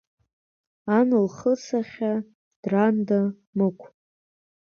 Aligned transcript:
Ан-лхыасахьа, 0.97 2.13
Дранда, 2.61 3.21
Мықә. 3.57 3.85